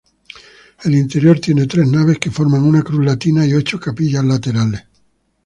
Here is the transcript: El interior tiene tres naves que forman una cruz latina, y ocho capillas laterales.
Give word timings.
El 0.83 0.95
interior 0.95 1.39
tiene 1.39 1.67
tres 1.67 1.87
naves 1.87 2.17
que 2.17 2.31
forman 2.31 2.63
una 2.63 2.81
cruz 2.81 3.05
latina, 3.05 3.45
y 3.45 3.53
ocho 3.53 3.79
capillas 3.79 4.25
laterales. 4.25 4.83